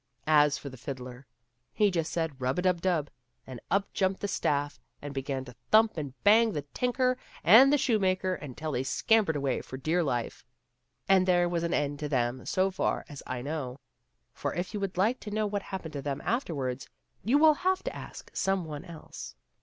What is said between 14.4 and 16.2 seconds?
if you would like to know what happened to them